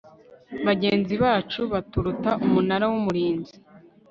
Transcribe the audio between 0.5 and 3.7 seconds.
bagenzi bacu baturuta umunara wumurinzi